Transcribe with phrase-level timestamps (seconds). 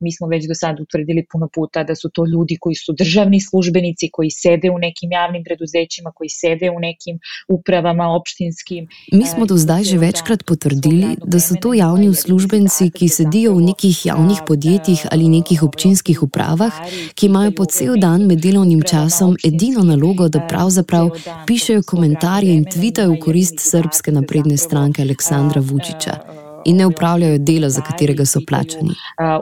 [0.00, 3.40] Mi smo već do sada utvrdili puno puta da su to ljudi koji su državni
[3.40, 7.18] službenici, koji sede u nekim javnim preduzećima, koji sede u nekim
[7.48, 8.88] upravama opštinskim.
[9.12, 13.62] Mi smo do zdaj že večkrat potrdili, da so to javni uslužbenci, ki sedijo v
[13.70, 16.72] nekih javnih podjetjih ali nekih občinskih upravah,
[17.14, 21.10] ki imajo po cel dan med delovnim časom edino nalogo, da pravzaprav
[21.46, 27.68] pišejo komentarje in tvitajo v korist srpske napredne stranke Aleksandra Vučiča in ne upravljajo dela,
[27.68, 28.94] za katerega so plačani.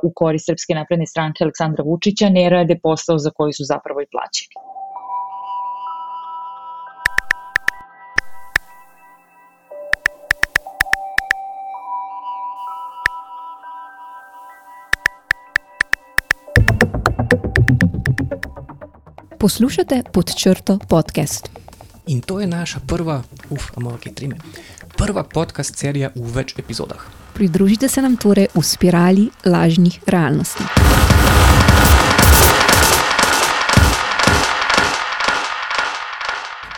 [0.02, 4.06] U korist Srpske napredne stranke Aleksandra Vučića ne rade posao za koji su zapravo i
[4.10, 4.54] plaćeni.
[19.38, 21.50] Poslušate pod črto podcast.
[22.06, 24.36] In to je naša prva, uf, malo kaj trime,
[24.96, 27.21] prva podcast serija v več epizodah.
[27.32, 30.64] Pridružite se nam torej v spirali lažnih realnosti.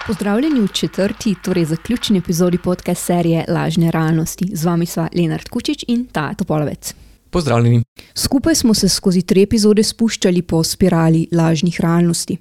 [0.06, 4.50] Pozdravljeni v četrti, torej zaključni epizodi podcast serije Lažne realnosti.
[4.52, 7.03] Z vami sva Lenard Kučič in ta Topolovec.
[7.34, 7.82] Pozdravljeni.
[8.14, 12.36] Skupaj smo se skozi tri epizode spuščali po spirali lažnih realnosti.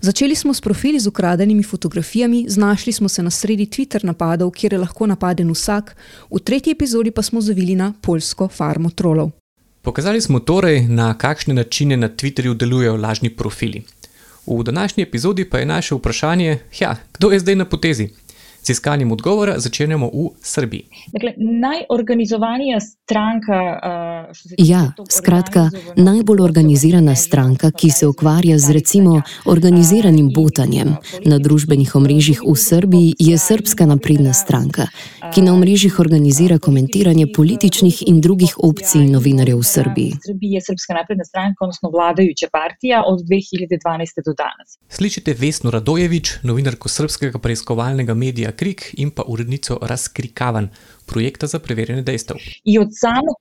[0.00, 4.72] Začeli smo s profili z ukradenimi fotografijami, znašli smo se na sredi Twitter napadov, kjer
[4.72, 5.96] je lahko napaden vsak,
[6.30, 9.30] v tretji epizodi pa smo zavili na polsko farmo trolov.
[9.82, 13.82] Pokazali smo torej, na kakšne načine na Twitterju delujejo lažni profili.
[14.46, 18.08] V današnji epizodi pa je naše vprašanje, ja, kdo je zdaj na potezi?
[18.66, 20.82] Z iskanjem odgovora začenjamo v Srbiji.
[21.12, 23.58] Dakle, najorganizovanija stranka.
[24.28, 31.94] Uh, ja, skratka, najbolj organizirana stranka, ki se ukvarja z recimo organiziranim botanjem na družbenih
[31.94, 34.88] omrežjih v Srbiji, je Srpska napredna stranka,
[35.34, 40.10] ki na omrežjih organizira komentiranje političnih in drugih opcij novinarjev v Srbiji.
[40.18, 44.74] V Srbiji je Srpska napredna stranka, odnosno vladajuća partija od 2012 do danes.
[44.88, 50.70] Slišite Vesno Radojevič, novinarko srpskega preiskovalnega medija Krik in pa urednico Razkrikavan,
[51.06, 52.36] projekta za preverjanje dejstev.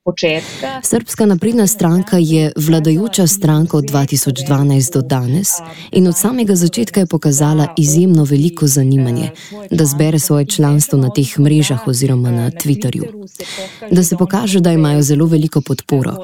[0.04, 0.82] Početka.
[0.84, 5.50] Srpska napredna stranka je vladajoča stranka od 2012 do danes
[5.92, 9.30] in od samega začetka je pokazala izjemno veliko zanimanje,
[9.72, 13.28] da zbere svoje članstvo na teh mrežah oziroma na Twitterju.
[13.92, 16.16] Da se pokaže, da imajo zelo veliko podporo.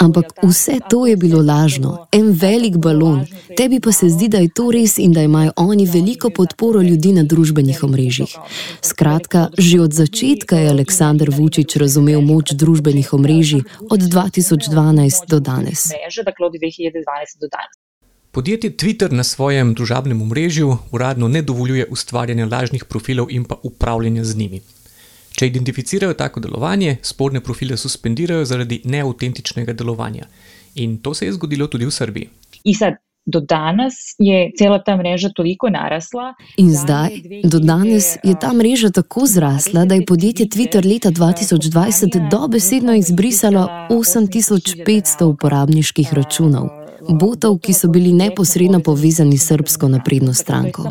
[0.00, 3.26] Ampak vse to je bilo lažno, en velik balon.
[3.56, 7.12] Tebi pa se zdi, da je to res in da imajo oni veliko podporo ljudi
[7.12, 8.36] na družbenih omrežjih.
[8.82, 15.88] Skratka, že od začetka je Aleksandar Vučić razumel moč družbenih omrežij od 2012 do danes.
[18.30, 24.24] Podjetje Twitter na svojem družabnem omrežju uradno ne dovoljuje ustvarjanja lažnih profilov in pa upravljanja
[24.24, 24.60] z njimi.
[25.34, 30.30] Če identificirajo tako delovanje, sporne profile suspendirajo zaradi neautentičnega delovanja.
[30.74, 32.30] In to se je zgodilo tudi v Srbiji.
[33.28, 36.34] Do danes je cela ta mreža toliko narasla.
[36.56, 42.30] In zdaj, do danes je ta mreža tako zrasla, da je podjetje Twitter leta 2020
[42.30, 46.68] dobesedno izbrisalo 8500 uporabniških računov.
[47.08, 50.90] Botov, ki so bili neposredno povezani s srpsko napredno stranko.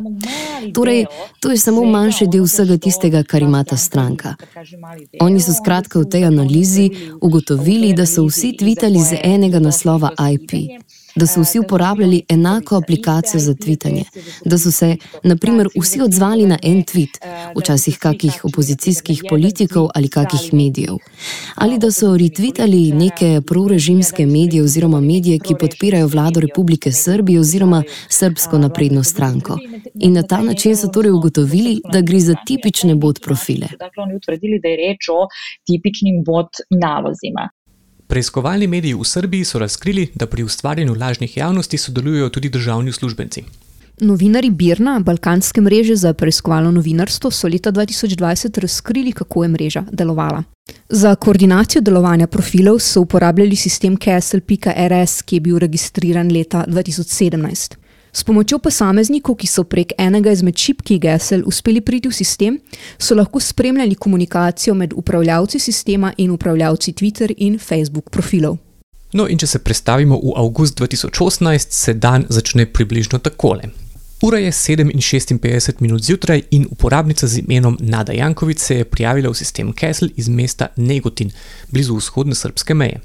[0.73, 1.05] Torej,
[1.39, 4.35] to je samo manjši del vsega tistega, kar ima ta stranka.
[5.21, 6.89] Oni so skratka v tej analizi
[7.21, 10.81] ugotovili, da so vsi tvitali z enega naslova IP
[11.17, 14.03] da so vsi uporabljali enako aplikacijo za tvitanje,
[14.45, 17.17] da so se, na primer, vsi odzvali na en tweet,
[17.55, 20.97] včasih kakih opozicijskih politikov ali kakih medijev,
[21.55, 27.83] ali da so retvitali neke prorežimske medije oziroma medije, ki podpirajo vlado Republike Srbije oziroma
[28.09, 29.57] Srbsko napredno stranko.
[29.99, 33.67] In na ta način so torej ugotovili, da gre za tipične bot profile.
[33.79, 35.27] Dakle, oni utvrdili, da je reč o
[35.65, 37.49] tipičnim bot nalozima.
[38.07, 43.43] Preiskovalni mediji v Srbiji so razkrili, da pri ustvarjanju lažnih javnosti sodelujejo tudi državni uslužbenci.
[43.99, 50.43] Novinari Birna, balkanske mreže za preiskovalno novinarstvo, so leta 2020 razkrili, kako je mreža delovala.
[50.89, 57.75] Za koordinacijo delovanja profilov so uporabljali sistem Castle.rs, ki je bil registriran leta 2017.
[58.13, 62.59] S pomočjo posameznikov, ki so prek enega izmed šipkih gesel uspeli priti v sistem,
[62.97, 68.57] so lahko spremljali komunikacijo med upravljavci sistema in upravljavci Twitter in Facebook profilov.
[69.13, 73.69] No, in če se predstavimo v avgust 2018, se dan začne približno takole.
[74.21, 79.33] Ura je 7:56 minut zjutraj in uporabnica z imenom Nada Jankovic se je prijavila v
[79.33, 81.31] sistem Castle iz mesta Negotin,
[81.71, 82.99] blizu vzhodne srpske meje.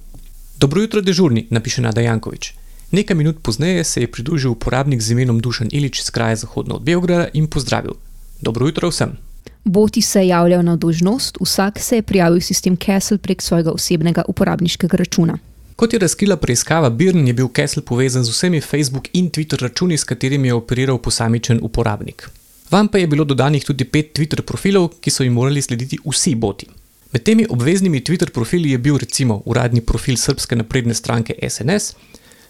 [0.59, 2.55] Dobro jutro, dežurni, napiše Nada Jankovič.
[2.93, 6.83] Nekaj minut pozneje se je pridružil uporabnik z imenom Dušan Ilič iz kraja zahodno od
[6.83, 7.93] Beograda in pozdravil:
[8.41, 9.17] Dobro jutro vsem.
[9.65, 14.23] Boti se javljajo na dožnost, vsak se je prijavil v sistem Castle prek svojega osebnega
[14.29, 15.39] uporabniškega računa.
[15.77, 19.97] Kot je razkrila preiskava Birn, je bil Kessel povezan z vsemi Facebook in Twitter računi,
[19.97, 22.31] s katerimi je operiral posamičen uporabnik.
[22.71, 26.35] Vam pa je bilo dodanih tudi pet Twitter profilov, ki so jim morali slediti vsi
[26.35, 26.67] boti.
[27.13, 31.95] Med temi obveznimi Twitter profili je bil recimo uradni profil Srpske napredne stranke SNS,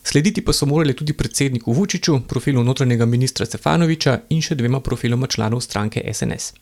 [0.04, 5.26] slediti pa so morali tudi predsedniku Vučiću, profilu notranjega ministra Stefanoviča in še dvema profiloma
[5.26, 6.52] članov stranke SNS.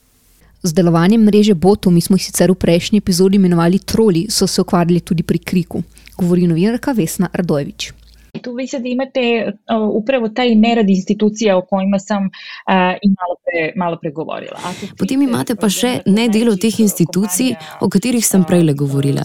[0.62, 4.60] Z delovanjem mreže botov, mi smo jih sicer v prejšnji epizodi imenovali troli, so se
[4.60, 5.82] ukvarjali tudi pri kriku,
[6.16, 7.92] govori novinarka Vesna Radojevič.
[8.43, 12.31] Tu vi sad imate uh, upravo taj nerad institucija o kojima sam uh,
[13.03, 14.59] i malo pre, malo pre govorila.
[14.99, 19.25] Potem imate pa še nedelo teh institucij, o katerih sem prej govorila.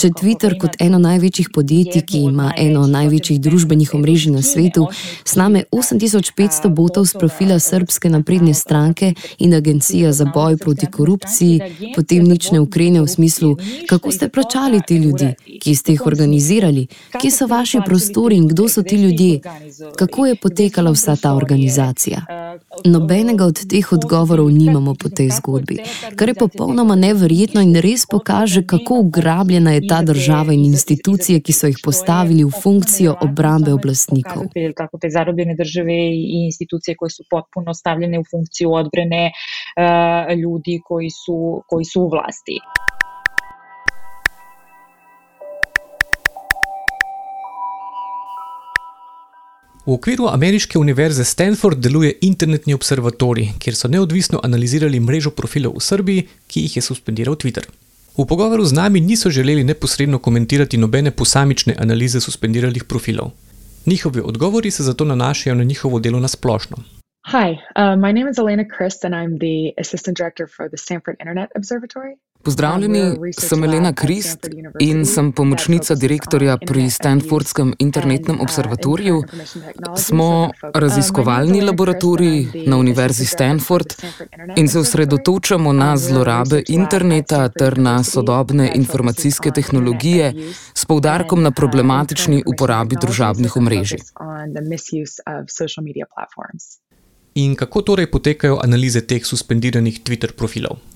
[0.00, 4.86] Če Twitter kot eno največjih podjetij, ki ima eno največjih družbenih omrežij na svetu,
[5.24, 12.24] sname 8500 botov z profila Srpske napredne stranke in Agencija za boj proti korupciji, potem
[12.28, 13.56] nič ne ukrene v smislu,
[13.88, 16.86] kako ste plačali te ljudi, ki ste jih organizirali,
[17.18, 19.40] kje so vaši prostori in kdo so ti ljudje,
[19.96, 22.20] kako je potekala vsa ta organizacija.
[22.84, 25.78] Nobenega od teh odgovorov nimamo po tej zgodbi,
[26.16, 31.52] kar je popolnoma neverjetno in res pokaže, kako ugrabljena je ta država in institucije, ki
[31.52, 34.44] so jih postavili v funkcijo obrambe oblastnikov.
[34.76, 40.80] Tako te zarobljene države in institucije, ki so potpuno stavljene v funkcijo odbrane uh, ljudi,
[40.84, 42.58] ki so, ki so v vlasti.
[49.86, 55.82] V okviru ameriške univerze Stanford deluje internetni observatorij, kjer so neodvisno analizirali mrežo profilov v
[55.84, 57.66] Srbiji, ki jih je suspendiral Twitter.
[58.16, 63.30] V pogovoru z nami niso želeli neposredno komentirati nobene posamične analize suspendiranih profilov.
[63.86, 66.76] Njihovi odgovori se zato nanašajo na njihovo delo na splošno.
[67.32, 71.16] Hi, uh, my name is Elena Christ and I'm the assistant director for the Stanford
[71.20, 72.16] Internet Observatory.
[72.44, 74.48] Pozdravljeni, sem Elena Krist
[74.80, 79.22] in sem pomočnica direktorja pri Stanfordskem internetnem observatoriju.
[79.96, 83.94] Smo raziskovalni laboratorij na Univerzi Stanford
[84.56, 90.32] in se osredotočamo na zlorabe interneta ter na sodobne informacijske tehnologije
[90.74, 93.98] s poudarkom na problematični uporabi družabnih omrežij.
[97.34, 100.93] In kako torej potekajo analize teh suspendiranih Twitter profilov?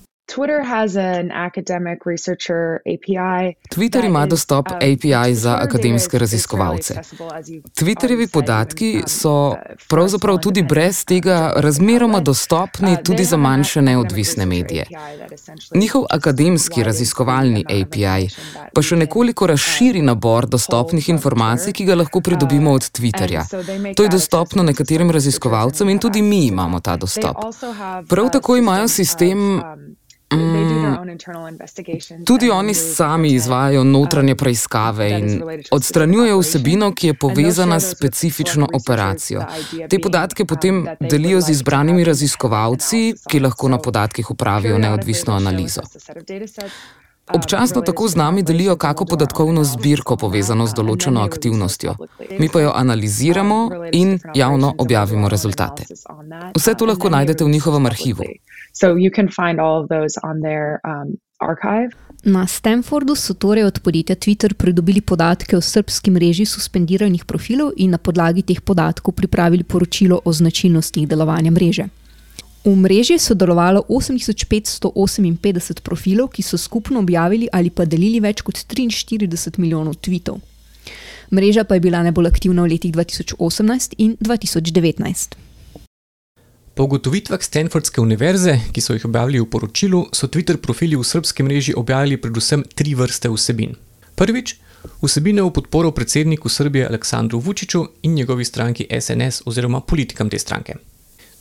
[3.69, 6.93] Twitter ima dostop um, API za akademske raziskovalce.
[7.75, 9.55] Twitterjevi podatki so
[9.89, 14.85] pravzaprav tudi brez tega razmeroma dostopni uh, tudi za manjše neodvisne medije.
[15.75, 18.29] Njihov akademski raziskovalni API
[18.73, 23.45] pa še nekoliko razširi nabor dostopnih informacij, ki ga lahko pridobimo od Twitterja.
[23.95, 27.37] To je dostopno nekaterim raziskovalcem in tudi mi imamo ta dostop.
[28.09, 29.61] Prav tako imajo sistem
[32.25, 39.45] tudi oni sami izvajajo notranje preiskave in odstranjujejo vsebino, ki je povezana s specifično operacijo.
[39.89, 45.81] Te podatke potem delijo z izbranimi raziskovalci, ki lahko na podatkih upravijo neodvisno analizo.
[47.33, 51.95] Občasno tako z nami delijo kako podatkovno zbirko povezano z določeno aktivnostjo.
[52.39, 55.83] Mi pa jo analiziramo in javno objavimo rezultate.
[56.57, 58.23] Vse to lahko najdete v njihovem arhivu.
[60.89, 61.17] Um,
[62.23, 67.91] Na Stanfordu so torej od podjetja Twitter pridobili podatke o srpski mreži suspendiranih profilov in
[67.91, 71.87] na podlagi teh podatkov pripravili poročilo o značilnostih delovanja mreže.
[72.69, 78.61] V mreži je sodelovalo 8558 profilov, ki so skupno objavili ali pa delili več kot
[78.61, 80.37] 43 milijonov tweetov.
[81.33, 85.33] Mreža pa je bila najbolj aktivna v letih 2018 in 2019.
[86.77, 91.43] Po ugotovitvah Stanfordske univerze, ki so jih objavili v poročilu, so Twitter profili v srpski
[91.43, 93.73] mreži objavili predvsem tri vrste vsebin.
[94.13, 94.59] Prvič,
[95.01, 100.77] vsebine v podporo predsedniku Srbije Aleksandru Vučiću in njegovi stranki SNS oziroma politikam te stranke.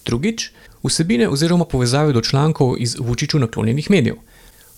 [0.09, 0.50] Drugič,
[0.83, 4.17] vsebine oziroma povezave do člankov iz Vučiću naklonjenih medijev.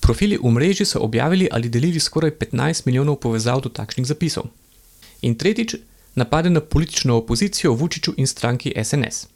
[0.01, 4.49] Profili v mreži so objavili ali delili skoraj 15 milijonov povezav do takšnih zapisov.
[5.23, 5.77] In tretjič,
[6.15, 9.27] napade na politično opozicijo Vučiću in stranki SNS.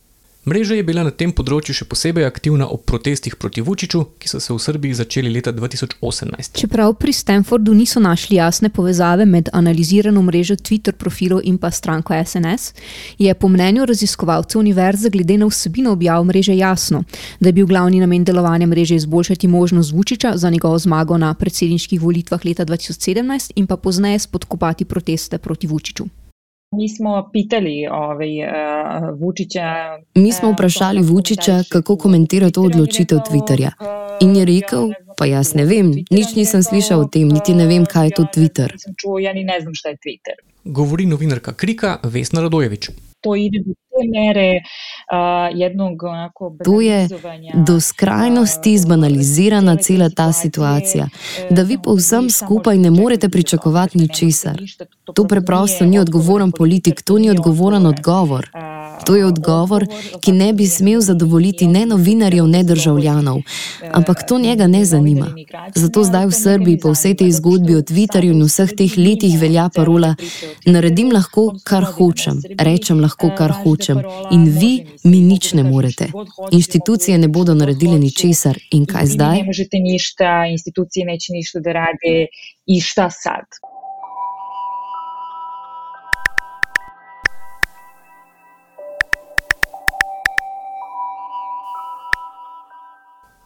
[0.47, 4.37] Mreža je bila na tem področju še posebej aktivna ob protestih proti Vučiću, ki so
[4.45, 6.59] se v Srbiji začeli leta 2018.
[6.61, 12.13] Čeprav pri Stanfordu niso našli jasne povezave med analizirano mrežo Twitter profilov in pa stranko
[12.13, 12.75] SNS,
[13.17, 17.01] je po mnenju raziskovalcev univerze glede na vsebino objav mreže jasno,
[17.41, 22.03] da je bil glavni namen delovanja mreže izboljšati možnost Vučića za njegovo zmago na predsedniških
[22.03, 26.05] volitvah leta 2017 in pa pozneje spodkopati proteste proti Vučiću.
[26.77, 29.63] Mi smo pitali ovaj, uh, Vučića.
[30.15, 33.71] Mi smo vprašali Vučića, kako komentira to odločitev Twitterja.
[34.21, 37.87] In je rekel, Pa jaz ne vem, nič nisem slišal o tem, niti ne vem,
[37.87, 38.69] kaj je to Twitter.
[39.23, 39.33] Ja
[40.03, 40.37] Twitter.
[40.65, 42.91] Govori novinarka Krika Vesna Radojevič.
[43.21, 47.09] To ide do te mere uh, jednog onako To je
[47.55, 51.09] do skrajnosti zbanalizirana cela ta situacija,
[51.51, 54.61] da vi povsem skupaj ne morete pričakovati ničesar.
[55.15, 58.51] To preprosto ni odgovoren politik, to ni odgovoren odgovor.
[59.07, 59.87] To je odgovor,
[60.21, 63.41] ki ne bi smel zadovoljiti ne novinarjev, ne državljanov,
[63.93, 65.27] ampak to njega ne zanima.
[65.75, 69.69] Zato zdaj v Srbiji po vsej tej zgodbi o Twitterju in vseh teh letih velja
[69.75, 70.15] parola:
[70.67, 73.84] naredim lahko, kar hočem, rečem lahko, kar hočem
[74.31, 76.09] in vi mi nič ne morete.
[76.53, 79.37] Inštitucije ne bodo naredile ničesar in kaj zdaj?
[79.37, 82.27] Ne možete ništa, institucije neće ništa da rade
[82.67, 83.45] i šta sad?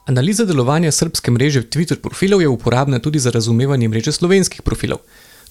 [0.09, 4.99] Analiza delovanja srpske mreže Twitter profilov je uporabna tudi za razumevanje mreže slovenskih profilov.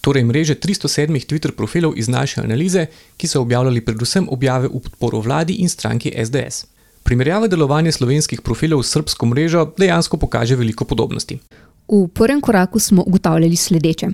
[0.01, 2.86] Torej, mreže 307 Twitter profilov iz naše analize,
[3.18, 6.66] ki so objavljali predvsem objave v podporo vladi in stranki SDS.
[7.04, 11.39] Primerjava delovanja slovenskih profilov s srpsko mrežo dejansko pokaže veliko podobnosti.
[11.88, 14.08] V prvem koraku smo ugotavljali sledeče.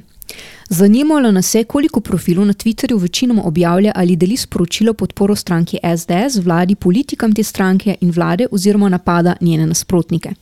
[0.69, 6.43] Zanimalo nas je, koliko profilov na Twitterju večinoma objavlja ali deli sporočilo podporo stranki SDS,
[6.43, 10.33] vladi, politikam te stranke in vlade oziroma napada njene nasprotnike.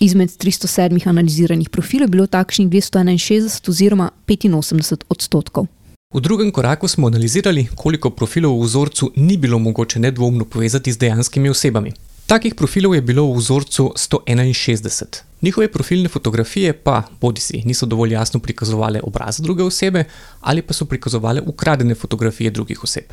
[0.00, 5.66] Izmed 307 analiziranih profilov je bilo takšnih 261 oziroma 85 odstotkov.
[6.14, 10.98] V drugem koraku smo analizirali, koliko profilov v vzorcu ni bilo mogoče nedvomno povezati z
[10.98, 11.92] dejanskimi osebami.
[12.26, 15.20] Takih profilov je bilo v vzorcu 161.
[15.42, 20.04] Njihove profilne fotografije pa bodi si niso dovolj jasno prikazovale obraz druge osebe
[20.40, 23.04] ali pa so prikazovale ukradene fotografije drugih oseb.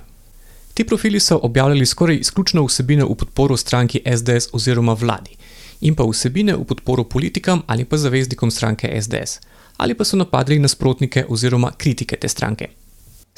[0.73, 5.35] Ti profili so objavljali skoraj izključno vsebine v podporo stranki SDS oziroma vladi
[5.81, 9.39] in pa vsebine v podporo politikam ali pa zaveznikom stranke SDS
[9.77, 12.67] ali pa so napadli nasprotnike oziroma kritike te stranke.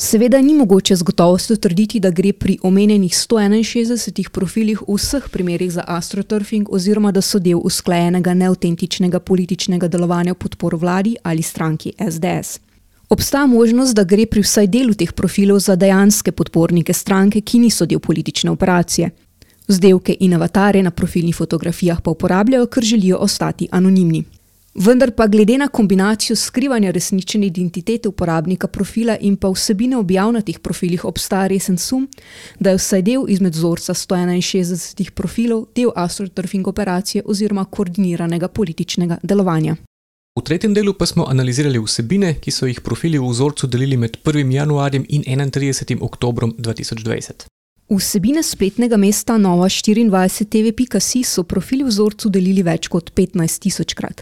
[0.01, 5.71] Seveda ni mogoče z gotovostjo trditi, da gre pri omenjenih 161 profilih v vseh primerih
[5.71, 11.93] za astroturfing oziroma da so del usklajenega neautentičnega političnega delovanja v podporu vladi ali stranki
[11.99, 12.59] SDS.
[13.09, 17.85] Obstaja možnost, da gre pri vsaj delu teh profilov za dejanske podpornike stranke, ki niso
[17.85, 19.09] del politične operacije.
[19.69, 24.23] Vzdevke in avatarje na profilnih fotografijah pa uporabljajo, ker želijo ostati anonimni.
[24.75, 30.41] Vendar pa glede na kombinacijo skrivanja resnične identitete uporabnika profila in pa vsebine objav na
[30.41, 32.07] teh profilih obstaja resen sum,
[32.59, 39.75] da je vsaj del izmed vzorca 161 profilov del astroturfing operacije oziroma koordiniranega političnega delovanja.
[40.39, 44.17] V tretjem delu pa smo analizirali vsebine, ki so jih profili v vzorcu delili med
[44.23, 44.51] 1.
[44.53, 45.97] januarjem in 31.
[46.01, 47.58] oktobrom 2020.
[47.89, 54.21] Vsebine spletnega mesta nova24tv.si so profili vzorcu delili več kot 15 tisočkrat.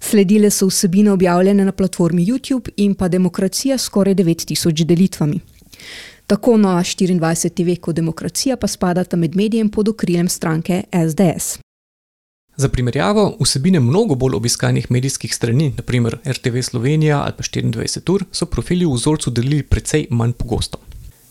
[0.00, 5.38] Sledile so vsebine objavljene na platformi YouTube in pa Demokracija s skoraj 9000 delitvami.
[6.26, 11.58] Tako Nova 24 TV kot Demokracija pa spadata med medijem pod okriljem stranke SDS.
[12.56, 18.24] Za primerjavo, vsebine mnogo bolj obiskanih medijskih strani, naprimer RTV Slovenija ali pa 24 ur,
[18.32, 20.78] so profili v vzorcu delili precej manj pogosto.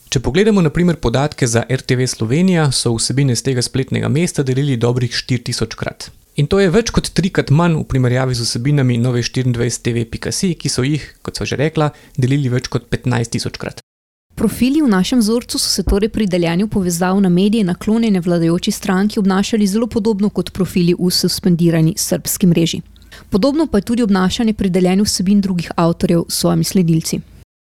[0.09, 5.11] Če pogledamo naprimer podatke za RTV Slovenija, so vsebine z tega spletnega mesta delili dobrih
[5.13, 6.07] 4000 krat.
[6.41, 10.87] In to je več kot trikrat manj v primerjavi z vsebinami nove 24tv.si, ki so
[10.87, 13.85] jih, kot so že rekla, delili več kot 15 tisoč krat.
[14.33, 19.21] Profili v našem vzorcu so se torej pri deljenju povezav na medije naklonjene vladajoči stranki
[19.21, 22.81] obnašali zelo podobno kot profili v suspendirani srpski mreži.
[23.29, 27.19] Podobno pa je tudi obnašanje pri deljenju vsebin drugih avtorjev s svojimi sledilci.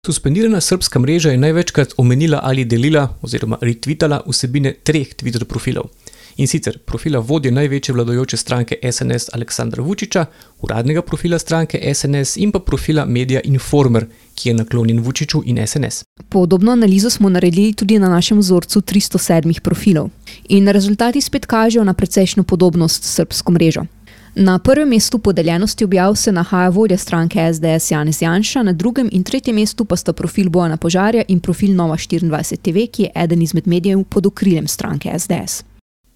[0.05, 5.85] Suspendirana srpska mreža je največkrat omenila ali delila oziroma retvitala vsebine treh Twitter profilov
[6.37, 10.25] in sicer profila vodje največje vladajoče stranke SNS Aleksandra Vučiča,
[10.61, 14.05] uradnega profila stranke SNS in pa profila medija Informer,
[14.35, 16.03] ki je naklonjen Vučiču in SNS.
[16.29, 20.09] Podobno analizo smo naredili tudi na našem vzorcu 307 profilov
[20.49, 23.85] in rezultati spet kažejo na precejšno podobnost s srpsko mrežo.
[24.35, 29.23] Na prvem mestu podeljenosti objav se nahaja vodja stranke SDS Janez Janša, na drugem in
[29.23, 33.41] tretjem mestu pa sta profil Bojana Požarja in profil Nova 24 TV, ki je eden
[33.41, 35.63] izmed medijev pod okriljem stranke SDS.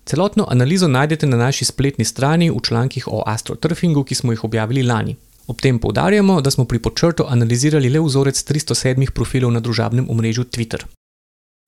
[0.05, 4.83] Celotno analizo najdete na naši spletni strani v člankih o astroturfingu, ki smo jih objavili
[4.83, 5.15] lani.
[5.47, 10.43] Ob tem poudarjamo, da smo pri počrtu analizirali le vzorec 307 profilov na družabnem omrežju
[10.43, 10.85] Twitter.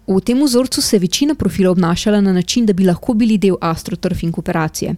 [0.10, 3.56] V tem vzorcu se je večina profilov obnašala na način, da bi lahko bili del
[3.62, 4.96] astroturfing operacije.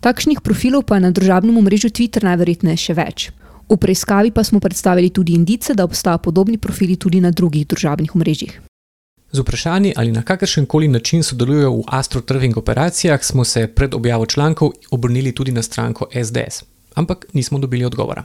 [0.00, 3.30] Takšnih profilov pa je na družabnem omrežju Twitter najverjetneje še več.
[3.68, 8.14] V preiskavi pa smo predstavili tudi indice, da obstajajo podobni profili tudi na drugih družabnih
[8.16, 8.60] omrežjih.
[9.32, 14.26] Z vprašanji, ali na kakršen koli način sodelujejo v astroturfing operacijah, smo se pred objavo
[14.26, 16.64] člankov obrnili tudi na stranko SDS.
[16.96, 18.24] ampak nismo dobili odgovora.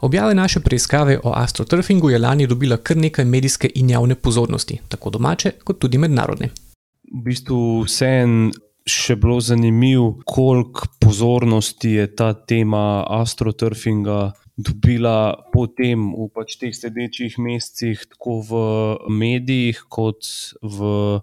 [0.00, 5.10] Objava naše preiskave o astroturfingu je lani dobila kar nekaj medijske in javne pozornosti, tako
[5.10, 6.50] domače kot tudi mednarodne.
[7.14, 8.52] V bistvu vsem
[8.86, 17.38] še bilo zanimivo, koliko pozornosti je ta tema astroturfinga dobila potem v pač teh sledečih
[17.38, 18.52] mesecih, tako v
[19.10, 20.30] medijih kot
[20.62, 21.20] v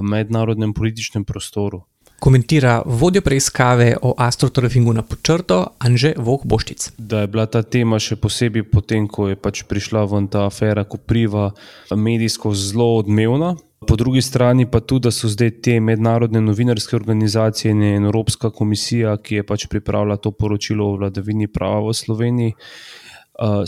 [0.00, 1.84] mednarodnem političnem prostoru
[2.24, 6.86] komentira vodja preiskave o astroturfingu na počrto Anže Voh Boščic.
[6.96, 10.86] Da je bila ta tema še posebej potem, ko je pač prišla ven ta afera
[10.88, 11.50] Kopriva,
[11.92, 13.50] medijsko zelo odmevna.
[13.84, 19.18] Po drugi strani pa tudi, da so zdaj te mednarodne novinarske organizacije in Evropska komisija,
[19.20, 22.54] ki je pač pripravila to poročilo o vladavini prava v Sloveniji,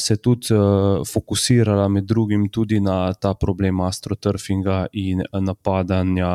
[0.01, 0.57] se tudi
[1.13, 6.33] fokusirala med drugim tudi na ta problem astroturfinga in napadanja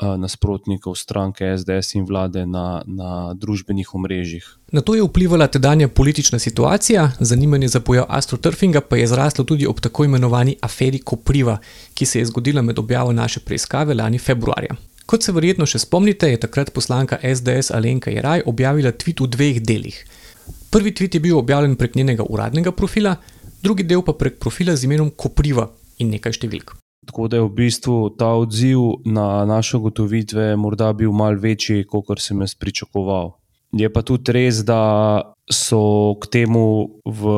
[0.00, 4.46] nasprotnikov stranke SDS in vlade na, na družbenih omrežjih.
[4.72, 9.66] Na to je vplivala tedanja politična situacija, zanimanje za pojav astroturfinga pa je zraslo tudi
[9.66, 11.58] ob tako imenovani aferi Kopriva,
[11.94, 14.76] ki se je zgodila med objavo naše preiskave lani februarja.
[15.06, 19.62] Kot se verjetno še spomnite, je takrat poslanka SDS Alenka Jeraj objavila tweet v dveh
[19.64, 19.96] delih.
[20.70, 23.16] Prvi tweet je bil objavljen prek njenega uradnega profila,
[23.62, 26.77] drugi del pa prek profila z imenom Kopriva in nekaj številk.
[27.08, 32.20] Tako da je v bistvu ta odziv na naše ugotovitve morda bil mal večji, kot
[32.20, 33.32] sem jaz pričakoval.
[33.72, 37.32] Je pa tudi res, da so k temu v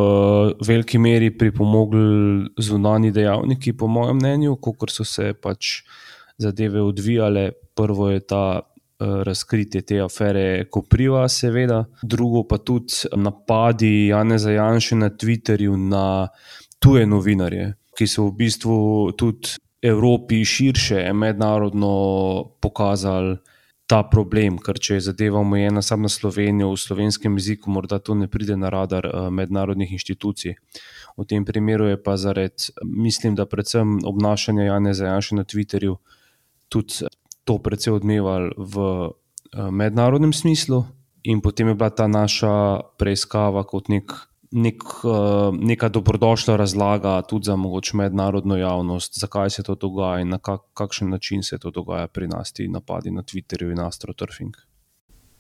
[0.67, 5.83] veliki meri pripomogli zunani dejavniki, po mojem mnenju, kot so se pač
[6.39, 7.51] zadeve odvijale.
[7.75, 14.97] Prvo je ta uh, razkritje te afere Kopriva, seveda, drugo pa tudi napadi Janeza Janša
[14.97, 16.29] na Twitterju na
[16.79, 18.77] tuje novinarje ki so v bistvu
[19.13, 21.93] tudi Evropi širše, mednarodno
[22.61, 23.37] pokazali
[23.89, 24.57] ta problem.
[24.63, 28.57] Ker če je zadeva omejena samo na Slovenijo, v slovenskem jeziku, morda to ne pride
[28.57, 30.57] na radar eh, mednarodnih inštitucij.
[31.19, 35.99] V tem primeru je pa zaradi, mislim, da predvsem obnašanja Janeza Janša na Twitterju
[36.73, 37.11] tudi
[37.45, 38.75] to precej odmeval v
[39.11, 40.85] eh, mednarodnem smislu,
[41.25, 45.13] in potem je bila ta naša preiskava kot nek nek, uh,
[45.61, 50.61] neka dobrodošla razlaga tudi za mogoče mednarodno javnost, zakaj se to dogaja in na kak,
[50.75, 54.57] kakšen način se to dogaja pri nas, ti napadi na Twitterju in astroturfing.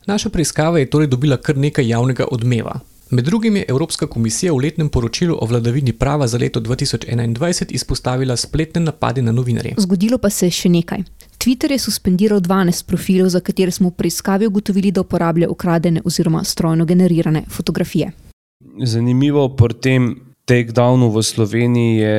[0.07, 2.81] Naša preiskava je torej dobila kar nekaj javnega odmeva.
[3.11, 8.37] Med drugim je Evropska komisija v letnem poročilu o vladavini prava za leto 2021 izpostavila
[8.37, 9.75] spletne napade na novinarje.
[9.79, 11.03] Zgodilo pa se je še nekaj.
[11.38, 16.44] Twitter je suspendiral 12 profilov, za katere smo v preiskavi ugotovili, da uporablja ukradene oziroma
[16.44, 18.12] strojno generirane fotografije.
[18.61, 20.03] Zanimivo pri tem
[20.44, 22.18] takedownu v Sloveniji je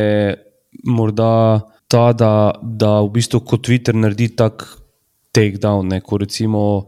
[0.84, 4.66] morda ta, da, da v bistvu kot Twitter naredi tak
[5.32, 6.88] takedown, ne, ko recimo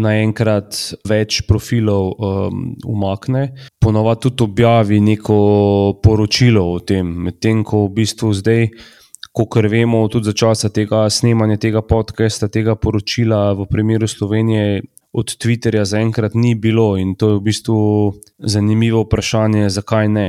[0.00, 0.76] naenkrat
[1.08, 5.38] več profilov um, umakne, ponovadi tudi objavi neko
[6.02, 8.68] poročilo o tem, medtem ko v bistvu zdaj.
[9.34, 15.36] Kot vemo, tudi za časa tega snemanja tega podcasta, tega poročila v primeru Slovenije, od
[15.38, 17.80] Twitterja zaenkrat ni bilo in to je v bistvu
[18.38, 20.28] zanimivo vprašanje, zakaj ne.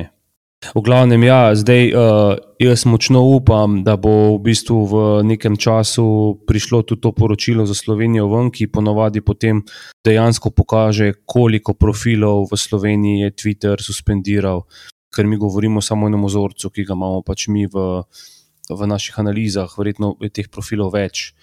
[0.65, 4.93] V glavnem, ja, zdaj uh, jaz močno upam, da bo v bistvu v
[5.27, 9.61] nekem času prišlo tudi to poročilo za Slovenijo ven, ki ponovadi potem
[10.05, 14.65] dejansko pokaže, koliko profilov v Sloveniji je Twitter suspendiral,
[15.13, 18.01] ker mi govorimo samo o enem ozorcu, ki ga imamo pač mi v,
[18.69, 21.35] v naših analizah, verjetno je teh profilov več.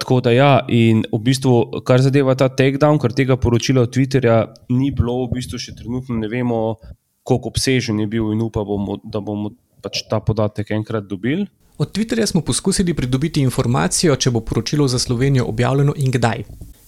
[0.00, 4.40] Tako da, ja, in v bistvu, kar zadeva ta takedown, ker tega poročila od Twitterja
[4.74, 6.80] ni bilo, v bistvu še trenutno ne vemo,
[7.22, 9.52] koliko obsežen je bil, in upamo, da bomo
[9.84, 11.46] pač ta podatek enkrat dobili.
[11.78, 16.44] Od Twitterja smo poskusili pridobiti informacijo, če bo poročilo za Slovenijo objavljeno in kdaj.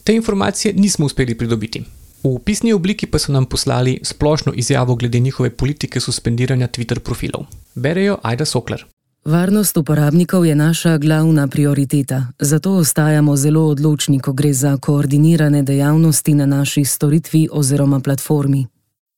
[0.07, 1.83] Te informacije nismo uspeli pridobiti.
[2.27, 7.47] V pisni obliki pa so nam poslali splošno izjavo glede njihove politike suspendiranja Twitter profilov.
[7.75, 8.87] Berejo Aida Sokler.
[9.27, 16.35] Varnost uporabnikov je naša glavna prioriteta, zato ostajamo zelo odločni, ko gre za koordinirane dejavnosti
[16.35, 18.67] na naši storitvi oziroma platformi.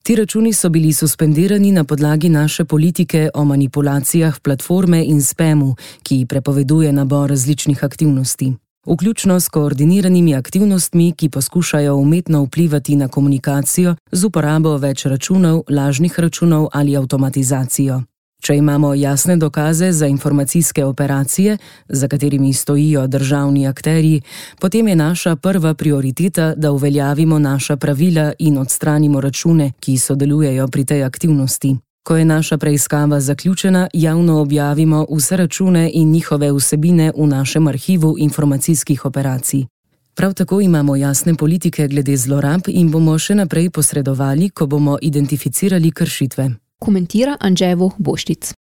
[0.03, 6.27] Ti računi so bili suspendirani na podlagi naše politike o manipulacijah platforme in spemu, ki
[6.29, 8.53] prepoveduje nabor različnih aktivnosti.
[8.87, 16.21] Vključno s koordiniranimi aktivnostmi, ki poskušajo umetno vplivati na komunikacijo z uporabo več računov, lažnih
[16.21, 18.03] računov ali avtomatizacijo.
[18.42, 24.20] Če imamo jasne dokaze za informacijske operacije, za katerimi stojijo državni akteri,
[24.61, 30.85] potem je naša prva prioriteta, da uveljavimo naša pravila in odstranimo račune, ki sodelujejo pri
[30.85, 31.77] tej aktivnosti.
[32.03, 38.14] Ko je naša preiskava zaključena, javno objavimo vse račune in njihove vsebine v našem arhivu
[38.18, 39.66] informacijskih operacij.
[40.14, 45.92] Prav tako imamo jasne politike glede zlorab in bomo še naprej posredovali, ko bomo identificirali
[45.92, 46.68] kršitve.
[46.79, 48.53] Komentira Anževo Boštic.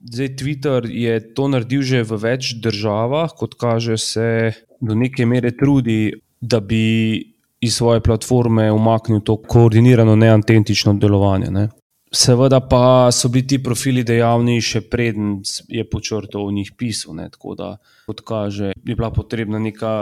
[0.00, 5.52] Zdaj, Twitter je to naredil že v več državah, kot kaže, se do neke mere
[5.56, 11.50] trudi, da bi iz svoje platforme umaknil to koordinirano, neantentično delovanje.
[11.50, 11.68] Ne.
[12.12, 17.16] Seveda pa so bili ti profili dejavni še preden je počrtal v njih pisal.
[17.18, 17.70] Ne, tako da,
[18.06, 19.92] kot kaže, je bila potrebna neka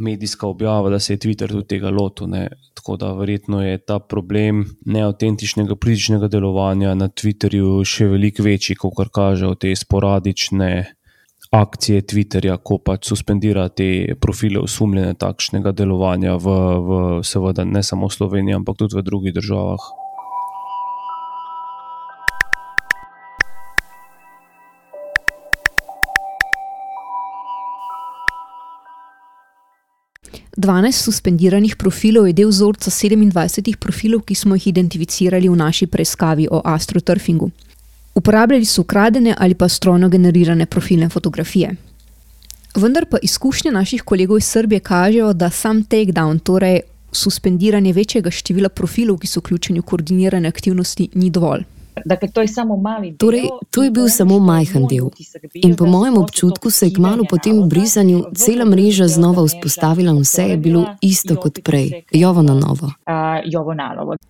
[0.00, 2.28] medijska objava, da se je Twitter tudi tega lotil.
[2.28, 2.48] Ne.
[2.74, 9.12] Tako da, verjetno je ta problem neautentičnega političnega delovanja na Twitterju še veliko večji, kot
[9.12, 10.70] kažejo te sporadične
[11.50, 18.08] akcije Twitterja, ko pač suspendira te profile osumljene takšnega delovanja, v, v, seveda ne samo
[18.08, 19.90] v Sloveniji, ampak tudi v drugih državah.
[30.60, 36.48] Dvanajst suspendiranih profilov je del vzorca 27 profilov, ki smo jih identificirali v naši preiskavi
[36.50, 37.48] o astroturfingu.
[38.14, 41.70] Uporabljali so ukradene ali pa strojno generirane profilne fotografije.
[42.76, 46.80] Vendar pa izkušnje naših kolegov iz Srbije kažejo, da sam takedown, torej
[47.12, 51.64] suspendiranje večjega števila profilov, ki so vključeni v koordinirane aktivnosti, ni dovolj.
[53.18, 55.10] Torej, to je bil samo majhen del.
[55.54, 60.20] In po mojem občutku se je kmalo po tem brisanju cela mreža znova vzpostavila in
[60.20, 62.92] vse je bilo isto kot prej, jovo na novo.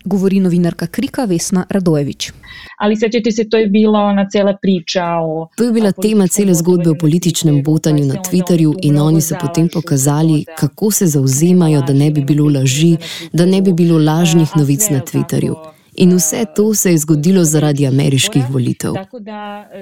[0.05, 2.31] Govori novinarka Krika Vesna Radojevič.
[2.79, 5.47] Ali sećate se, to je bilo ona cela priča o...
[5.57, 9.69] To je bila tema cele zgodbe o političnem botanju na Twitterju in oni so potem
[9.73, 12.97] pokazali, kako se zauzemajo, da ne bi bilo laži,
[13.33, 15.55] da ne bi bilo lažnih novic na Twitterju.
[16.01, 18.93] In vse to se je zgodilo zaradi ameriških volitev.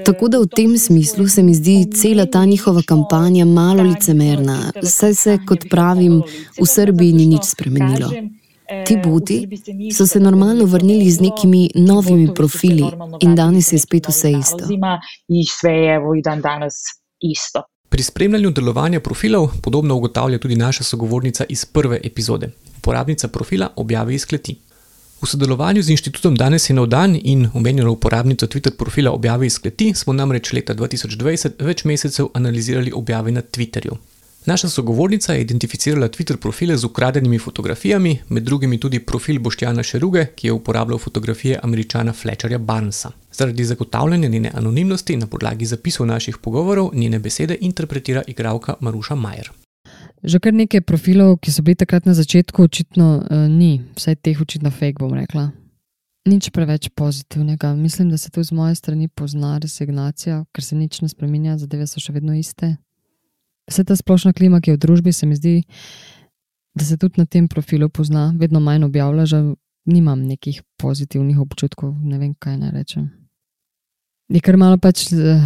[0.05, 5.13] Tako da v tem smislu se mi zdi cela ta njihova kampanja malo licemerna, saj
[5.13, 6.21] se, kot pravim,
[6.59, 8.11] v Srbiji ni nič spremenilo.
[8.85, 9.47] Ti boti
[9.95, 12.85] so se normalno vrnili z nekimi novimi profili
[13.19, 14.67] in danes je spet vse isto.
[17.89, 22.51] Pri spremljanju delovanja profilov podobno ugotavlja tudi naša sogovornica iz prve epizode.
[22.77, 24.68] Uporabnica profila objavi iz kleti.
[25.21, 29.59] V sodelovanju z inštitutom Danes je nov dan in omenjeno uporabnico Twitter profila objavi iz
[29.59, 33.97] kleti smo namreč leta 2020 več mesecev analizirali objave na Twitterju.
[34.45, 40.25] Naša sogovornica je identificirala Twitter profile z ukradenimi fotografijami, med drugimi tudi profil Boštjana Šeruge,
[40.35, 43.11] ki je uporabljal fotografije američana Fletcherja Barnesa.
[43.31, 49.51] Zaradi zagotavljanja njene anonimnosti na podlagi zapisov naših pogovorov njene besede interpretira igralka Maruša Majer.
[50.23, 54.41] Že kar nekaj profilov, ki so bili takrat na začetku, očitno uh, ni, vsaj teh
[54.41, 55.49] očitno fake, bom rekla.
[56.27, 57.71] Nič preveč pozitivnega.
[57.79, 61.87] Mislim, da se tu z moje strani pozna resignacija, ker se nič ne spremenja, zadeve
[61.87, 62.75] so še vedno iste.
[63.71, 65.63] Vse ta splošna klima, ki je v družbi, se mi zdi,
[66.75, 69.39] da se tudi na tem profilu pozna, vedno manj objavlja, že
[69.87, 73.07] nimam nekih pozitivnih občutkov, ne vem, kaj naj rečem.
[74.29, 75.41] Je kar malo pač, eh,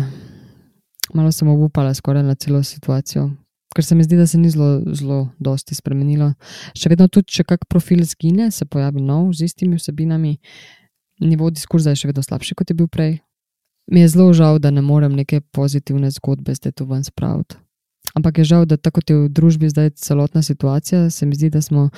[1.13, 3.29] malo sem obupala skoraj na celo situacijo,
[3.73, 6.33] ker se mi zdi, da se ni zelo, zelo dosti spremenilo.
[6.77, 10.37] Še vedno tudi, če kak profil zgine, se pojavi nov z istimi vsebinami,
[11.23, 13.19] nivo diskurza je še vedno slabši, kot je bil prej.
[13.91, 17.59] Mi je zelo žal, da ne morem neke pozitivne zgodbe zdaj tu ven spraviti.
[18.13, 21.09] Ampak je žal, da tako je v družbi zdaj celotna situacija.
[21.09, 21.89] Se mi zdi, da smo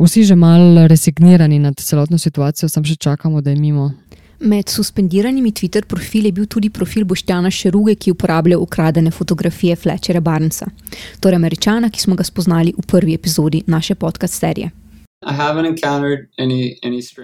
[0.00, 3.92] vsi že malo resignirani nad celotno situacijo, samo še čakamo, da je mimo.
[4.40, 10.20] Med suspendiranimi Twitter profili je bil tudi profil Boštjana Šeruge, ki uporablja ukradene fotografije Fletchera
[10.20, 10.66] Barnesa,
[11.20, 14.70] torej američana, ki smo ga spoznali v prvi epizodi naše podcast serije.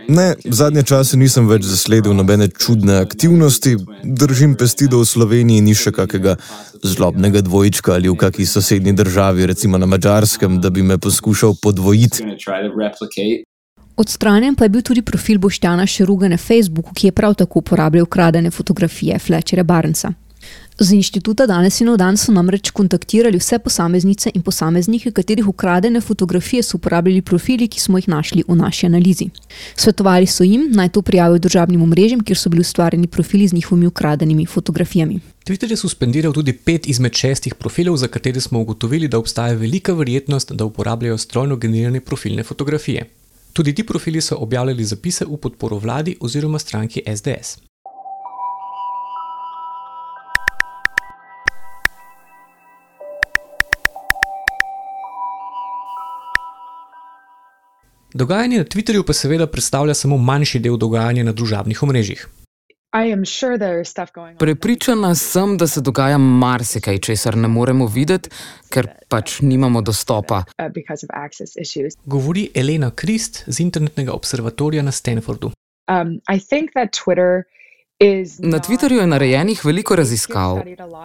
[0.08, 5.74] Ne, zadnje čase nisem več zasledil nobene čudne aktivnosti, držim pesti, da v Sloveniji ni
[5.76, 6.38] še kakega
[6.80, 12.24] zlobnega dvojčka ali v kakšni sosednji državi, recimo na Mačarskem, da bi me poskušal podvojiti.
[14.00, 18.06] Odstranjen pa je bil tudi profil Boštjana Šeruga na Facebooku, ki je prav tako uporabljal
[18.06, 20.12] ukradene fotografije Fletchera Barnesa.
[20.78, 26.62] Z inštituta danes in dan so namreč kontaktirali vse posameznice in posameznike, katerih ukradene fotografije
[26.62, 29.28] so uporabljali profili, ki smo jih našli v naši analizi.
[29.76, 33.86] Svetovali so jim, naj to prijavijo državnim omrežjem, kjer so bili ustvarjeni profili z njihovimi
[33.86, 35.20] ukradenimi fotografijami.
[35.44, 39.92] Twitter je suspendiral tudi pet izmed šestih profilov, za katere smo ugotovili, da obstaja velika
[39.92, 43.19] verjetnost, da uporabljajo strojno generirane profilne fotografije.
[43.52, 47.58] Tudi ti profili so objavljali zapise v podporo vladi oziroma stranki SDS.
[58.14, 62.28] Dogajanje na Twitterju pa seveda predstavlja samo manjši del dogajanja na družabnih omrežjih.
[64.38, 68.30] Prepričana sem, da se dogaja marsikaj, česar ne moremo videti,
[68.68, 70.42] ker pač nimamo dostopa.
[70.58, 70.66] Uh,
[72.04, 75.52] Govori Elena Krist z internetnega observatorija na Stanfordu.
[75.90, 76.20] Um,
[78.38, 80.62] Na Twitterju je narejenih veliko raziskav.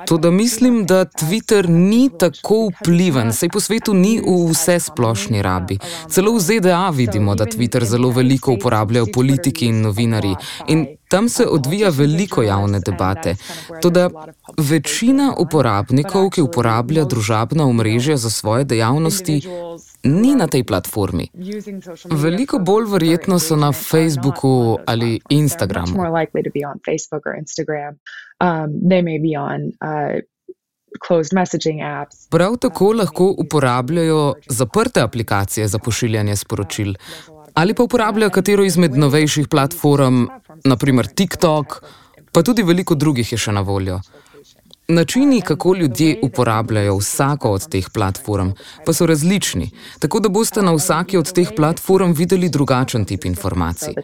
[0.08, 5.78] Toda mislim, da Twitter ni tako vpliven, sej po svetu ni v vse splošni rabi.
[6.10, 10.36] Celo v ZDA vidimo, da Twitter zelo veliko uporabljajo politiki in novinari.
[10.68, 13.36] In tam se odvija veliko javne debate.
[13.82, 14.10] Toda
[14.58, 19.42] večina uporabnikov, ki uporablja družabna omrežja za svoje dejavnosti,
[20.04, 21.28] ni na tej platformi.
[22.12, 25.96] Veliko bolj verjetno so na Facebooku ali Instagramu.
[32.30, 36.94] Prav tako lahko uporabljajo zaprte aplikacije za pošiljanje sporočil
[37.56, 40.28] ali pa uporabljajo katero izmed novejših platform,
[40.64, 41.84] naprimer TikTok,
[42.32, 44.00] pa tudi veliko drugih je še na voljo.
[44.88, 48.52] Načini, kako ljudje uporabljajo vsako od teh platform,
[48.86, 53.96] pa so različni, tako da boste na vsaki od teh platform videli drugačen tip informacij.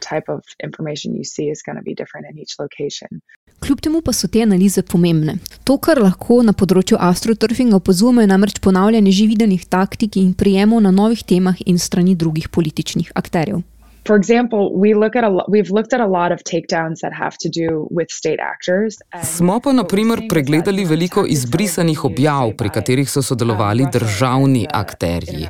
[3.61, 5.35] Kljub temu pa so te analize pomembne.
[5.63, 10.81] To, kar lahko na področju astroturfinga opazujemo, je namreč ponavljanje že videnih taktik in prijemov
[10.81, 13.61] na novih temah in strani drugih političnih akterjev.
[14.07, 17.35] For example, we look at a we've looked at a lot of takedowns that have
[17.43, 18.97] to do with state actors.
[19.23, 25.47] Smo pa na primer pregledali veliko izbrisanih objav, pri katerih so sodelovali državni akterji.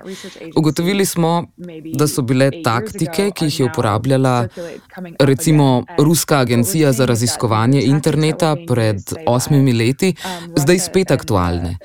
[0.56, 1.46] Ugotovili smo,
[1.96, 4.48] da so bile taktike, ki jih je uporabljala
[5.20, 10.14] recimo Ruska agencija za raziskovanje interneta pred osmimi leti,
[10.56, 11.78] zdaj spet aktualne,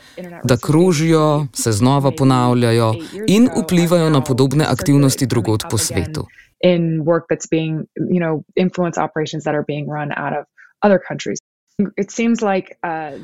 [0.44, 2.94] da krožijo, se znova ponavljajo
[3.26, 6.26] in vplivajo na podobne aktivnosti drugod po svetu.
[6.60, 10.46] In work that's being, you know, influence operations that are being run out of
[10.82, 11.38] other countries.
[11.78, 11.88] Uh,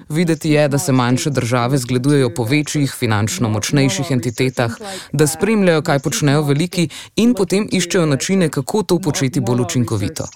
[0.08, 4.76] Videti je, da se manjše države zgledujejo po večjih, finančno močnejših entitetah,
[5.12, 10.28] da spremljajo, kaj počnejo veliki, in potem iščejo načine, kako to početi bolj učinkovito.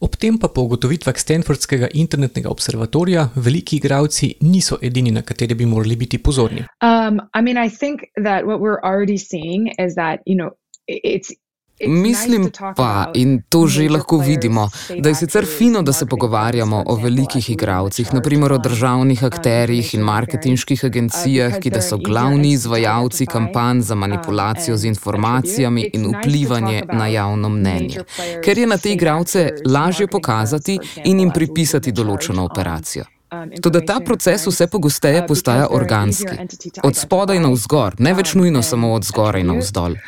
[0.00, 5.66] Ob tem pa po ugotovitvah Stanfordskega internetnega observatorija veliki igravci niso edini, na katere bi
[5.66, 6.66] morali biti pozorni.
[6.82, 10.50] Um, I mean, I think that what we're already seeing is that, you know,
[10.88, 11.30] it's
[11.86, 16.94] Mislim pa, in to že lahko vidimo, da je sicer fino, da se pogovarjamo o
[16.96, 23.80] velikih igravcih, naprimer o državnih akterjih in marketinških agencijah, ki da so glavni izvajalci kampanj
[23.80, 28.04] za manipulacijo z informacijami in vplivanje na javno mnenje,
[28.44, 33.17] ker je na te igravce lažje pokazati in jim pripisati določeno operacijo.
[33.62, 36.36] Toda ta proces vse pogosteje postaja organski,
[36.84, 39.98] od spodaj na vzgor, ne več nujno samo od zgoraj na vzdolj.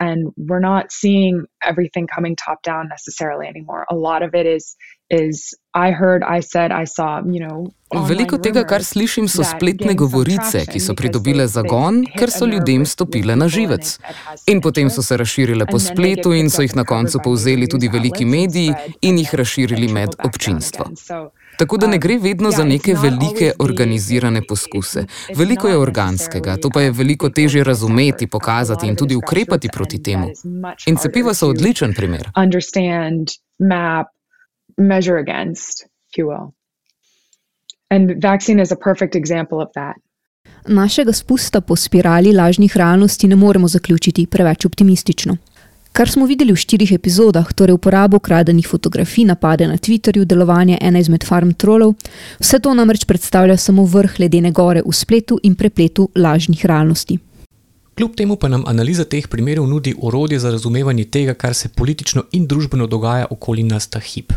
[0.00, 3.84] And we're not seeing everything coming top down necessarily anymore.
[3.90, 4.74] A lot of it is
[5.08, 7.72] is I heard, I said, I saw, you know.
[8.08, 13.36] Veliko tega, kar slišim, so spletne govorice, ki so pridobile zagon, ker so ljudem stopile
[13.36, 13.96] na živec.
[14.50, 18.24] In potem so se razširile po spletu in so jih na koncu povzeli tudi veliki
[18.24, 20.90] mediji in jih razširili med občinstvo.
[21.58, 25.06] Tako da ne gre vedno za neke velike organizirane poskuse.
[25.36, 30.30] Veliko je organskega, to pa je veliko težje razumeti, pokazati in tudi ukrepati proti temu.
[30.86, 32.30] In cepiva so odličen primer.
[34.78, 36.54] Measure against, if you will.
[37.90, 39.96] And vaccine is a perfect example of that.
[40.68, 45.36] Našega spusta po spirali lažnih realnosti ne moremo zaključiti preveč optimistično.
[45.92, 51.00] Kar smo videli v štirih epizodah, torej uporabo kradenih fotografij, napade na Twitterju, delovanje ene
[51.00, 51.92] izmed farm trolov,
[52.40, 57.18] vse to namreč predstavlja samo vrh ledene gore v spletu in prepletu lažnih realnosti.
[57.94, 62.24] Kljub temu pa nam analiza teh primerov nudi orodje za razumevanje tega, kar se politično
[62.32, 64.32] in družbeno dogaja okoli nas ta hip.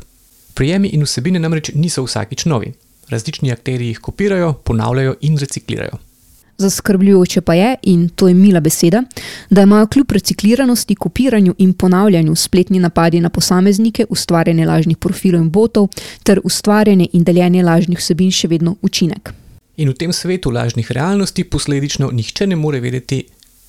[0.57, 2.71] Prijemi in vsebine namreč niso vsakič novi.
[3.09, 5.99] Različni akteri jih kopirajo, ponavljajo in reciklirajo.
[6.57, 9.03] Zaskrbljujoče pa je, in to je mila beseda,
[9.49, 15.49] da imajo kljub recikliranosti, kopiranju in ponavljanju spletni napadi na posameznike, ustvarjanje lažnih profilov in
[15.49, 15.87] botov
[16.23, 19.33] ter ustvarjanje in deljenje lažnih vsebin še vedno učinek.
[19.77, 23.23] In v tem svetu lažnih realnosti posledično nihče ne more vedeti,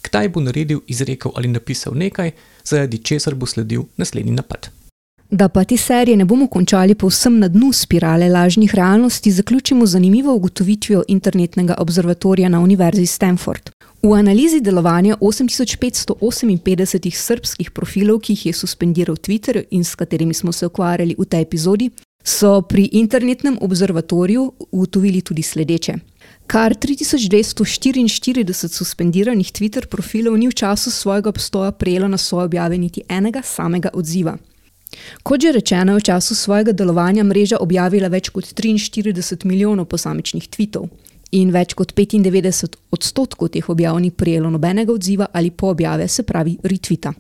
[0.09, 2.33] kdaj bo naredil, izrekel ali napisal nekaj,
[2.65, 4.73] zaradi česar bo sledil naslednji napad.
[5.31, 9.91] Da pa te serije ne bomo končali povsem na dnu spirale lažnih realnosti, zaključimo z
[9.91, 13.71] zanimivo ugotovitvijo internetnega observatorija na Univerzi Stanford.
[14.03, 20.53] V analizi delovanja 8558 srbskih profilov, ki jih je suspendiral Twitter in s katerimi smo
[20.53, 21.91] se ukvarjali v tej epizodi,
[22.25, 25.95] so pri internetnem observatoriju ugotovili tudi sledeče.
[26.47, 33.03] Kar 3244 suspendiranih Twitter profilov ni v času svojega obstoja prejelo na svoje objave niti
[33.09, 34.39] enega samega odziva.
[35.23, 40.49] Kot že rečeno, je v času svojega delovanja mreža objavila več kot 43 milijonov posamičnih
[40.49, 40.89] tweetov
[41.33, 46.23] in več kot 95 odstotkov teh objav ni prejelo nobenega odziva ali po objave, se
[46.23, 47.13] pravi retweeta.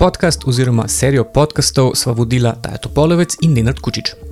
[0.00, 4.29] Podcast oziroma serijo podkastov sva vodila Taja Topolovec in Nenad Kučič.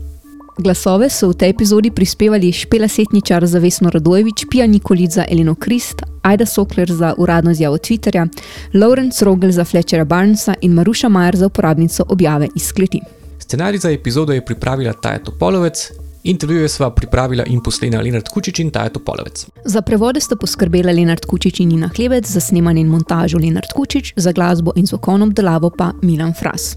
[0.59, 5.55] Glasove so v tej epizodi prispevali Špela Setničar za Vesno Radojevič, Pija Nikolic za Elino
[5.55, 8.27] Krist, Aida Sokler za uradno izjavo Twitterja,
[8.75, 13.01] Lawrence Rogel za Fletchera Barnesa in Maruša Majer za uporabnico objave iz kleti.
[13.39, 15.91] Scenarij za epizodo je pripravila Taja Topolovec,
[16.25, 19.47] Intervjuje sva pripravila in posnela Lenard Kučič in Taja Topolovec.
[19.65, 24.13] Za prevode sta poskrbela Lenard Kučič in Nina Hlebec, za snemanje in montažo Lenard Kučič,
[24.17, 26.77] za glasbo in zvokovno obdelavo pa Milan Fras.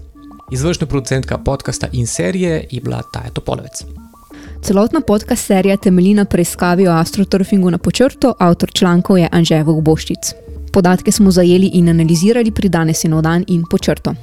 [0.52, 3.84] Izvršna producentka podcasta in serije je bila Taja Topolovec.
[4.62, 10.32] Celotna podcast serija temelji na preiskavi o astroturfingu na počrto, avtor člankov je Anžej Vogboščic.
[10.72, 14.14] Podatke smo zajeli in analizirali pri danes in dan in počrto.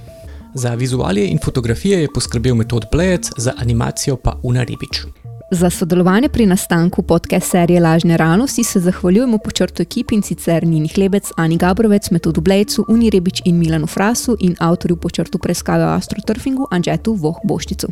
[0.53, 5.01] Za vizualije in fotografije je poskrbel metod Plejec, za animacijo pa Una Ribič.
[5.51, 10.87] Za sodelovanje pri nastanku podcast serije Lažne realnosti se zahvaljujemo počrtu ekipi in sicer Nini
[10.87, 15.89] Hlebec, Ani Gabrovec, metodu Blejcu, Uni Rebič in Milanu Frasu in avtorju počrtu preiskave o
[15.89, 17.87] astroturfingu Anžetu Voh Bošticu.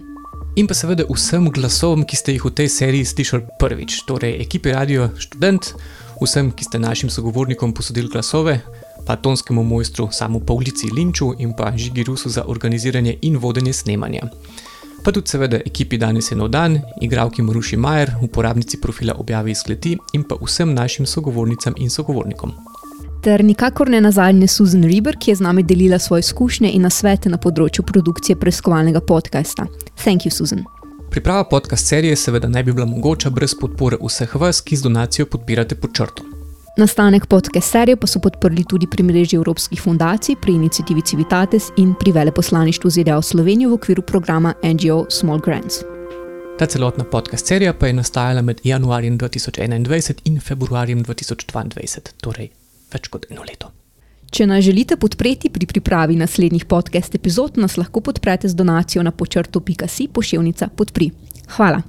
[0.56, 4.72] In pa seveda vsem glasovom, ki ste jih v tej seriji slišali prvič, torej ekipi
[4.72, 5.74] Radio Student,
[6.22, 8.60] vsem, ki ste našim sogovornikom posodili glasove,
[9.06, 14.30] pa tonskemu mojstru Samu Pavlici Linču in pa Žigi Rusu za organiziranje in vodenje snemanja.
[15.08, 19.62] Pa tudi seveda ekipi Danes je nov dan, igravki Maruši Majer, uporabnici profila objave iz
[19.64, 22.52] kleti in pa vsem našim sogovornicam in sogovornikom.
[23.24, 27.32] Ter nikakor ne nazadnje Susan Rieber, ki je z nami delila svoje izkušnje in nasvete
[27.32, 29.70] na področju produkcije preiskovalnega podcasta.
[30.04, 30.66] Thank you, Susan.
[31.10, 35.32] Priprava podcast serije seveda ne bi bila mogoča brez podpore vseh vas, ki z donacijo
[35.32, 36.37] podpirate pod črto.
[36.78, 41.94] Nastanek podcast serije pa so podprli tudi pri mreži evropskih fundacij, pri inicijativi Civitates in
[42.00, 45.80] pri veleposlaništvu ZDA v Sloveniji v okviru programa NGO Small Grants.
[46.60, 52.52] Ta celotna podcast serija pa je nastajala med januarjem 2021 in februarjem 2022, torej
[52.94, 53.72] več kot eno leto.
[54.32, 59.12] Če nas želite podpreti pri pripravi naslednjih podcast epizod, nas lahko podprete z donacijo na
[59.12, 61.12] počrtu.si pošiljka podpri.
[61.58, 61.82] Hvala.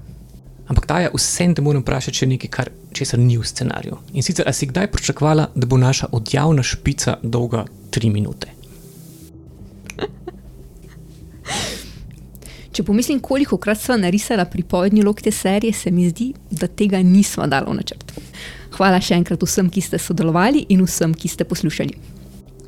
[0.69, 3.97] Ampak ta je vsem, da moram vprašati še nekaj, kar česar ni v scenariju.
[4.13, 8.49] In sicer, ali si kdaj pričakovala, da bo naša odjavna špica dolga tri minute?
[12.73, 17.03] Če pomislim, koliko krat smo narisali pripovedni lok te serije, se mi zdi, da tega
[17.03, 18.13] nismo dali v načrt.
[18.79, 21.95] Hvala še enkrat vsem, ki ste sodelovali in vsem, ki ste poslušali.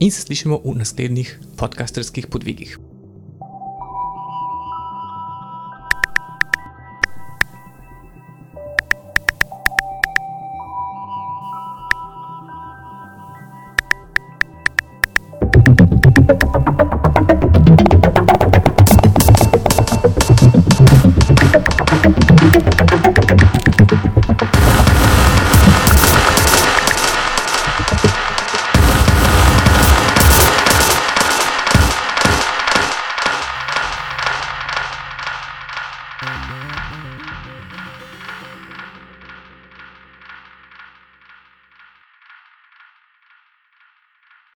[0.01, 2.90] In se slišimo v naslednjih podcasterskih podvigih.